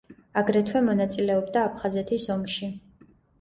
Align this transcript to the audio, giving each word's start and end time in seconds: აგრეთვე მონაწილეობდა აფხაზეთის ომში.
აგრეთვე 0.41 0.81
მონაწილეობდა 0.85 1.67
აფხაზეთის 1.71 2.27
ომში. 2.37 2.73